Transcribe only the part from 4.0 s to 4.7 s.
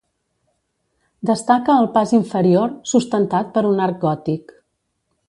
gòtic.